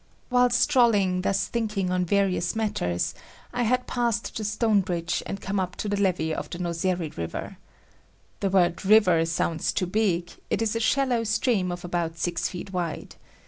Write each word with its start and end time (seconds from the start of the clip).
While 0.29 0.49
strolling 0.49 1.21
thus 1.21 1.45
thinking 1.45 1.91
on 1.91 2.05
various 2.05 2.55
matters, 2.55 3.13
I 3.53 3.61
had 3.61 3.85
passed 3.85 4.35
the 4.35 4.43
stone 4.43 4.81
bridge 4.81 5.21
and 5.27 5.39
come 5.39 5.59
up 5.59 5.75
to 5.75 5.87
the 5.87 5.95
levy 6.01 6.33
of 6.33 6.49
the 6.49 6.57
Nozeri 6.57 7.15
river. 7.15 7.57
The 8.39 8.49
word 8.49 8.83
river 8.83 9.23
sounds 9.27 9.71
too 9.71 9.85
big; 9.85 10.31
it 10.49 10.59
is 10.59 10.75
a 10.75 10.79
shallow 10.79 11.23
stream 11.23 11.71
of 11.71 11.85
about 11.85 12.17
six 12.17 12.47
feet 12.49 12.73
wide. 12.73 13.15